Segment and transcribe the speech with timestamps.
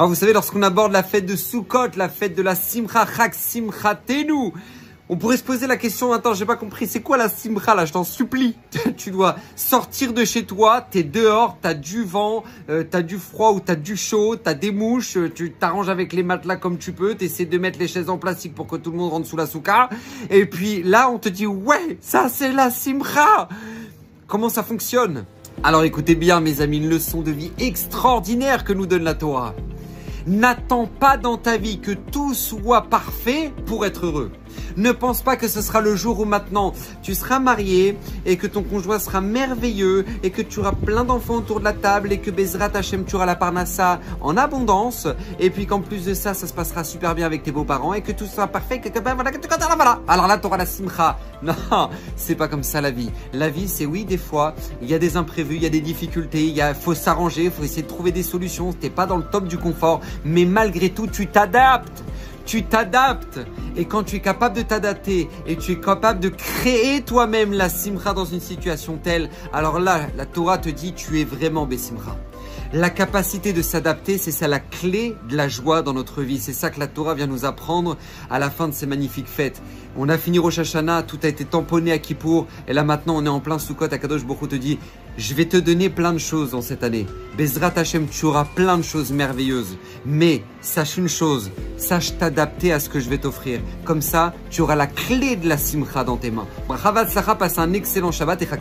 [0.00, 3.34] Alors vous savez, lorsqu'on aborde la fête de Sukkot, la fête de la Simcha, Chak
[3.34, 4.50] Simcha Tenu,
[5.10, 7.84] on pourrait se poser la question, attends, j'ai pas compris, c'est quoi la simcha là?
[7.84, 8.56] Je t'en supplie.
[8.96, 13.52] tu dois sortir de chez toi, t'es dehors, t'as du vent, euh, t'as du froid
[13.52, 16.92] ou t'as du chaud, t'as des mouches, euh, tu t'arranges avec les matelas comme tu
[16.92, 19.36] peux, t'essaies de mettre les chaises en plastique pour que tout le monde rentre sous
[19.36, 19.90] la souka.
[20.30, 23.50] Et puis là, on te dit, ouais, ça c'est la simcha.
[24.26, 25.26] Comment ça fonctionne?
[25.62, 29.54] Alors écoutez bien mes amis, une leçon de vie extraordinaire que nous donne la Torah.
[30.26, 34.30] N'attends pas dans ta vie que tout soit parfait pour être heureux.
[34.76, 38.46] Ne pense pas que ce sera le jour où maintenant tu seras marié et que
[38.46, 42.18] ton conjoint sera merveilleux et que tu auras plein d'enfants autour de la table et
[42.18, 46.34] que Bezrat Hashem tu auras la parnassa en abondance et puis qu'en plus de ça,
[46.34, 49.14] ça se passera super bien avec tes beaux-parents et que tout sera parfait, que, ben,
[49.14, 50.00] voilà.
[50.08, 51.18] Alors là, tu auras la simcha.
[51.42, 53.10] Non, c'est pas comme ça la vie.
[53.32, 55.80] La vie, c'est oui, des fois, il y a des imprévus, il y a des
[55.80, 58.74] difficultés, il y a, faut s'arranger, faut essayer de trouver des solutions.
[58.74, 62.04] T'es pas dans le top du confort, mais malgré tout, tu t'adaptes
[62.50, 63.38] tu t'adaptes.
[63.76, 67.68] Et quand tu es capable de t'adapter et tu es capable de créer toi-même la
[67.68, 72.16] simra dans une situation telle, alors là, la Torah te dit tu es vraiment Bessimra.
[72.72, 76.40] La capacité de s'adapter, c'est ça la clé de la joie dans notre vie.
[76.40, 77.96] C'est ça que la Torah vient nous apprendre
[78.30, 79.62] à la fin de ces magnifiques fêtes.
[79.96, 83.26] On a fini Rosh Hashanah, tout a été tamponné à Kippour, et là maintenant on
[83.26, 83.92] est en plein Sukkot.
[83.92, 84.78] Akadosh Baruch te dit,
[85.18, 87.06] je vais te donner plein de choses dans cette année.
[87.36, 89.76] Bezrat Hashem, tu auras plein de choses merveilleuses.
[90.06, 93.60] Mais sache une chose, sache t'adapter à ce que je vais t'offrir.
[93.84, 96.46] Comme ça, tu auras la clé de la simcha dans tes mains.
[97.08, 98.60] Sacha passe un excellent Shabbat et Chag